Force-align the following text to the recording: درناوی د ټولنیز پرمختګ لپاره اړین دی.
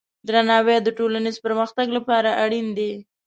درناوی 0.27 0.77
د 0.83 0.87
ټولنیز 0.97 1.35
پرمختګ 1.45 1.87
لپاره 1.97 2.29
اړین 2.43 2.67
دی. 2.77 2.91